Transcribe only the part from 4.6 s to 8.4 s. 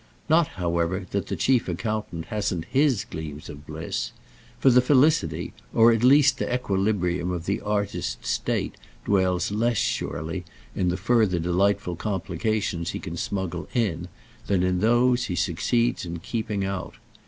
the felicity, or at least the equilibrium of the artist's